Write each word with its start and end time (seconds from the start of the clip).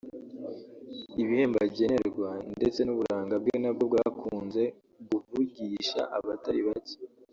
ibihembo 1.21 1.57
agenerwa 1.67 2.29
ndetse 2.57 2.79
n’uburanga 2.83 3.35
bwe 3.41 3.55
nabwo 3.61 3.83
bwakunze 3.89 4.63
guvugisha 5.09 5.99
abatari 6.17 6.61
bacye 6.67 6.97